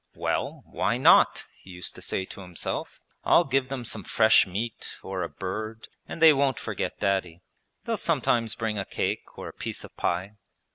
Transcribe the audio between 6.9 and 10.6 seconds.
Daddy: they'll sometimes bring a cake or a piece of pie.'